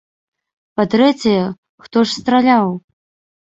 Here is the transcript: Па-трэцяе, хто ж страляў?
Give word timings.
Па-трэцяе, 0.79 1.43
хто 1.85 1.97
ж 2.09 2.23
страляў? 2.23 2.67